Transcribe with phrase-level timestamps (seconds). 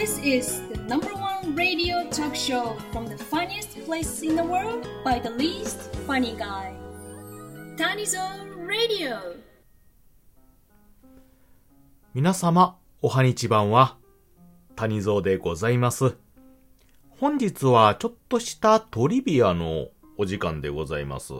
[0.00, 4.88] This is the number one radio talk show from the funniest place in the world
[5.04, 6.72] by the least funny guy.
[7.76, 9.18] Tanizon Radio.
[12.14, 13.98] 皆様、おはにちばんは、
[14.74, 16.16] 谷蔵でございます。
[17.18, 21.34] 本日はちょっとしたトリビアのお時間でございます。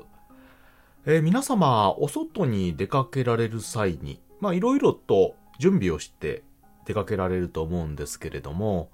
[1.06, 6.42] えー皆様、お外に出かけられる際に、まあいろいろと準備をして
[6.90, 8.90] 出かけられると思うんですけれども、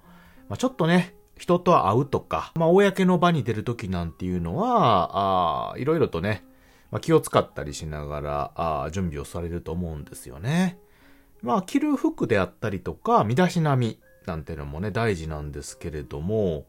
[0.49, 6.43] まあちょっとね、人と会うとか、まあ公の場に出るときなんていうのは、あいろいろとね、
[6.91, 10.79] まあ、気を使ったりしながらあー準備をされると思うんですよね。
[11.41, 16.65] まあ、着る服であったりとか、身だしなみなんていうのもね、大事なんですけれども、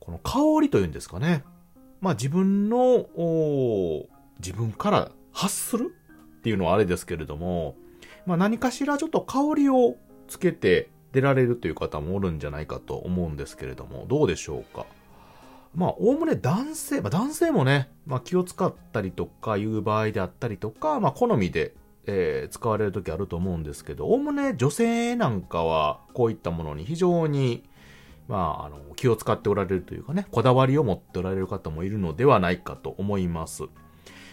[0.00, 1.44] この香りというんですかね。
[2.00, 3.06] まあ、自分の、
[4.38, 5.94] 自分から発する
[6.38, 7.76] っていうのはあれですけれども、
[8.26, 9.96] まあ、何かしらちょっと香りを
[10.28, 14.86] つけて出られるという方もおるんじゃないかと思うんですけれども、どうでしょうか？
[15.74, 21.74] まあ、おおむね男性、まあ男性もね、まあ気を使ったりとかいう場合であったりとか、まあ好みで
[22.06, 27.64] えー使われる時あると思うんですけど、おおむね女性なんかはこういったものに非常に、
[28.28, 33.62] まあ、あの、気を使っておられるというかね、こだわりを持っておられる方もいるのではないかと思います。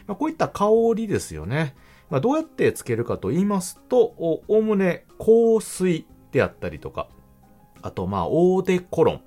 [0.07, 1.75] まあ、こういった香りですよね。
[2.09, 7.07] まあ、どうやってつけるかと言いますと、おおむね香水であったりとか、
[7.81, 9.21] あと、まあ、オーデコロン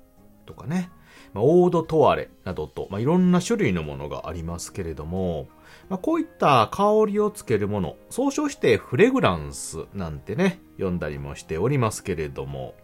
[0.45, 0.89] とかね、
[1.33, 5.47] まあ、オードトワレなどと、まあ、いろんな種類のものがありますけれども、
[5.89, 12.75] まあ、こういった香りをつけるもの、総称してフレグランスなんてね、読んだりもしておりますけれども、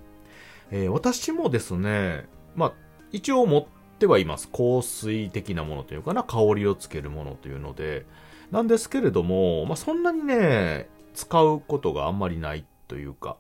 [0.72, 2.74] えー私もですね、まあ、
[3.12, 3.66] 一応持っ
[4.00, 4.50] てはいます。
[4.50, 8.06] 香水的なものというかな、香りをつけるものというので、
[8.52, 13.38] なんですけれども、まあ、そんなにね、使うことがあんまりないというか、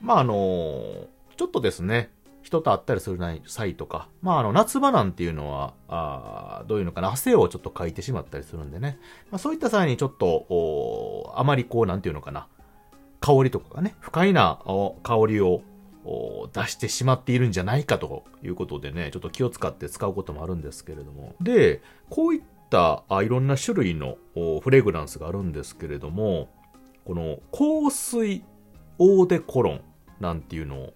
[0.00, 0.34] まあ、あの
[1.36, 2.10] ちょっとですね、
[2.42, 8.98] 人と会ったりする際とか、まあ、あの、夏場なんていうのは、あどういうのかな、汗をちょっとかいてしまったりするんでね、
[9.30, 12.48] まあ、そういった際にちょっと、おあまりこう、なんていうのかな、
[13.20, 14.60] 香りとかがね、不快な
[15.02, 15.62] 香りを
[16.52, 21.34] 出してしまっているんじゃないかということでね、ちょっと気を使って使うこともあるんですけれども。
[21.40, 26.48] で、こういったあいろんな種類のフレグランスがあるんですけれども、
[27.04, 28.44] この香水
[28.98, 29.80] オーデコロン
[30.20, 30.94] なんていうのを、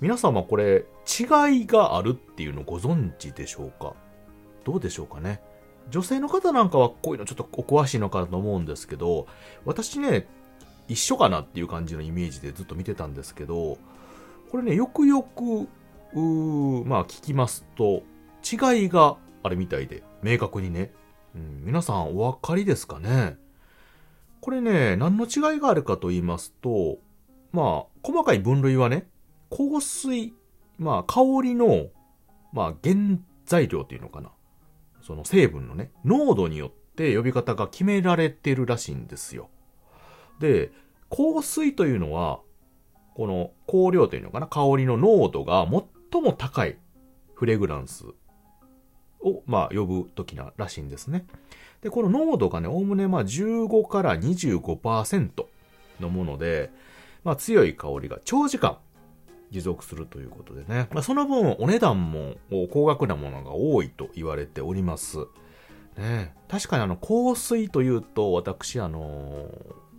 [0.00, 3.94] 皆様これ違いがあるっていうのをご存知でしょうか？
[4.64, 5.40] どうでしょうかね？
[5.90, 9.26] 女性の方なんかはこういうのちょっとお詳しいのかなと思うんですけど、
[9.64, 10.26] 私ね、
[10.88, 13.78] 一緒かなっていう感じのイメージでずっと見てたんですけど、
[14.50, 15.68] これね、よくよく、
[16.14, 18.02] うまあ聞きますと、
[18.42, 20.92] 違いがあるみたいで、明確にね。
[21.34, 23.36] うん、皆さんお分かりですかね？
[24.40, 26.98] これね、何の違いがあるかと言いますと、
[27.52, 29.08] まあ、細かい分類はね、
[29.50, 30.34] 香水、
[30.78, 31.86] まあ、香りの、
[32.52, 32.96] まあ、原
[33.46, 34.30] 材料っていうのかな。
[35.02, 39.48] その成分のね、濃度によって呼び方が決められてるらしいんですよ。
[40.40, 40.72] で、
[41.10, 42.40] 香水というのは、
[43.14, 45.68] この香料というのかな、香りの濃度が
[46.10, 46.78] 最も高い
[47.34, 48.06] フレグランス
[49.22, 51.26] を、まあ、呼ぶときならしいんですね。
[51.80, 55.44] で、この濃度がね、おおむねまあ15から25%
[56.00, 56.70] のもので、
[57.24, 58.78] まあ強い香りが長時間
[59.50, 60.88] 持続するということでね。
[60.92, 62.34] まあその分お値段も
[62.70, 65.18] 高額なものが多いと言われております。
[65.96, 69.46] ね、確かにあの香水というと私あの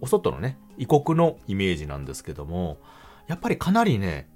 [0.01, 2.79] お外のね異国のイメージなんですけども
[3.27, 4.27] やっぱりかなりね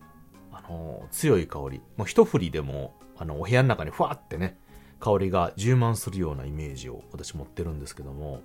[0.51, 4.59] あの強い香りもう一振りでもあのお部屋の中にふわってね
[4.99, 8.41] 香りが充満するようなイメージを私持ってるんですけども、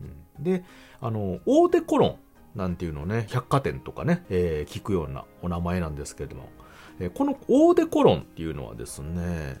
[0.00, 0.64] うん、で
[1.00, 2.18] あのオーデコロン
[2.54, 6.48] なんていうのね百貨店とかね、えー聞くようなお名前なんですけれども、
[7.00, 9.60] えーこのオーデコロンっていうのはですね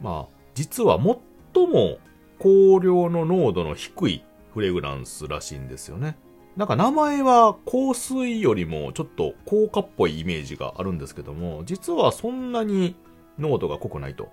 [0.00, 1.98] まあ実は最も
[2.38, 6.16] 香料の濃度の低いフレグランスらしいんですよね。
[6.56, 12.94] なんか名前は香水よりもちょっと効果っぽいイメージがあるんですけども、実はそんなに
[13.38, 14.28] 濃度が濃くないと。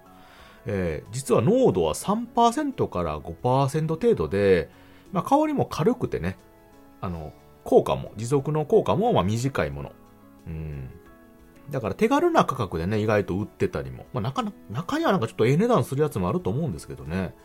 [0.66, 4.70] えー実は濃度は3%から5%程度で、
[5.12, 6.38] まあ、香りも軽くてね、
[7.02, 7.34] あの、
[7.64, 9.92] 効果も、持続の効果もまあ短いもの。
[10.48, 10.90] うん。
[11.70, 14.06] だから手軽な価格でね、意外と売ってたりも。
[14.14, 17.36] まあ、中、中にはなんかちょっとええ値段するやつもあると思うんですけどね。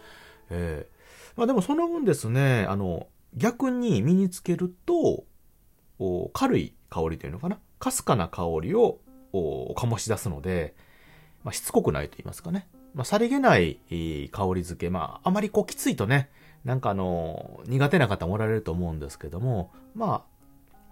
[0.51, 0.95] ええ
[1.37, 5.25] まあでもその分ですね、あの、逆に身につけると、
[5.99, 7.59] お軽い香りというのかな？
[7.79, 8.99] かすかな香りを
[9.33, 10.75] お醸し出すので、
[11.43, 12.69] まあ、しつこくないと言いますかね。
[12.95, 13.79] まあ、さりげない
[14.31, 14.91] 香り付け。
[14.91, 16.31] まあ、あまりこうきついとね、
[16.65, 20.25] なんかあの、苦手な方もおられると思うんですけども、ま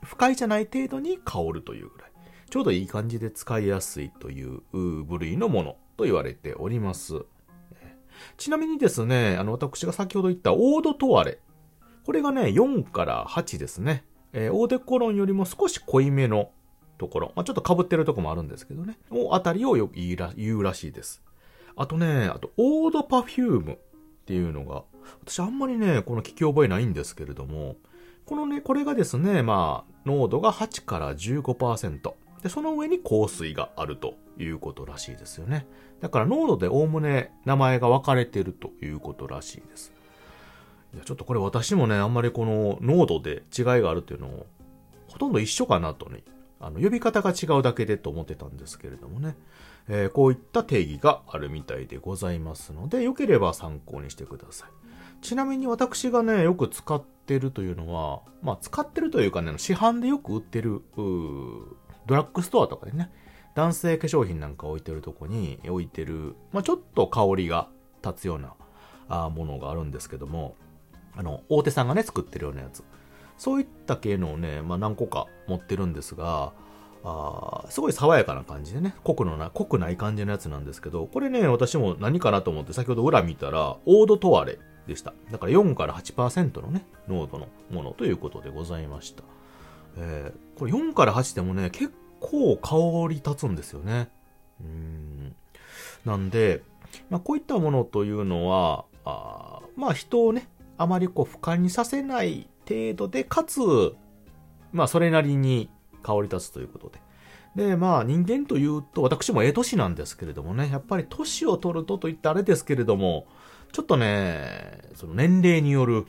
[0.00, 2.12] あ、不快じゃない程度に香るというぐらい。
[2.50, 7.24] ちょうどいい感じで使いやすいという部類のものと言われております。
[8.36, 11.38] ちなみにですね、あの、私が先ほど言ったオードトワレ。
[12.04, 14.04] これがね、4から8ですね。
[14.32, 16.50] えー、オーデコロンよりも少し濃いめの
[16.98, 17.32] ところ。
[17.36, 18.98] まあ、ちょっと被ってるとこもあるんですけどね。
[19.10, 21.22] おあたりをよく言うらしいです。
[21.76, 23.76] あとね、あと、オードパフュームっ
[24.26, 24.84] ていうのが、
[25.24, 27.76] 私あんまりね、この聞き覚えないんですけれども、
[28.26, 32.14] このね、これがですね、まあ、濃度が8から15%。
[32.42, 35.66] で、その上に香水があるということらしいですよね。
[36.00, 39.92] だから濃度でおおむね名前が分かれてるということらしいです。
[40.94, 44.46] いや、ちょっとこれ私もね、あんまりこの濃度で違いがあるっていうのを、
[45.08, 46.22] ほとんど一緒かなとね、
[46.60, 49.36] あの、呼び方が違うだけでと思ってたんですけれどもね。
[49.88, 54.70] えー、こういった定義があるみたいでございますので、よければ参考にしてください。
[55.22, 63.10] ちなみに私がね、よく使ってるというのは、まあ使ってるというかね、市販でよく売ってる、ドラッグストアとかでね、
[63.54, 67.68] 男性化粧品なんか置いてるとこに置いてる、まあちょっと香りが
[68.04, 68.54] 立つような
[69.08, 70.56] あものがあるんですけども、
[71.16, 72.82] あの、大手さんがね、作ってるようなやつ。
[73.38, 76.52] そういった系のをね、まあ何個か持ってるんですが、
[77.04, 85.12] あすごい爽やかな感じでね、濃くのな、濃くない感じのやつなんですけど、これね、私も何かなと思って先ほど裏見たら、オードトワレでした。
[85.30, 89.24] だから4から8%のね、濃度のものということでございました。
[89.96, 94.08] えー、これ4から8でもね、結構香り立つんですよね。
[94.60, 95.34] うん。
[96.04, 96.62] なんで、
[97.10, 103.60] まあ、こういったものというのは、あまあ人をね、あまりこう不快にさせない程度で、かつ、
[104.72, 105.68] まあそれなりに
[106.02, 107.00] 香り立つということで。
[107.56, 113.26] で、まあ人間というと、私もええ年なんですけれどもね、やっぱり年を取るとといったあれですけれども、
[113.72, 116.06] ちょっとね、その年齢による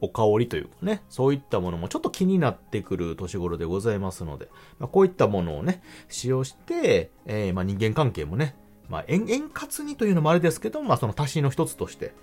[0.00, 8.54] お香りというかね、そういったものもちょっと気になってくる年頃でございますので、まあ、こういったものをね、使用して、えー、まあ人間関係もね、
[8.88, 12.14] まあ円滑にというのもあれですけど、まあその足しの一つとして、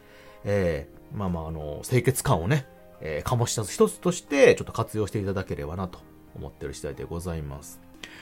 [0.44, 2.68] えー、まあまああの、清潔感をね、
[3.02, 6.00] えー、醸し出す一つとして、ちょっと活用していただければなと
[6.36, 7.80] 思ってる次第でございます。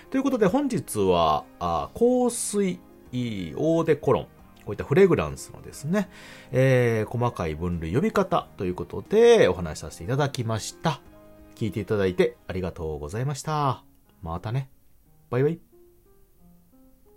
[0.10, 2.80] ということで本日は、あ香水、
[3.14, 4.30] オーデコロン、こ
[4.68, 6.10] ういったフレグランスのですね、
[6.52, 11.02] えー、細かい分類呼び方ということでお話しさせていただきました。
[11.56, 13.84] 聞いていただいてありがとうございました。
[14.22, 14.70] またね。
[15.30, 15.71] バイバイ。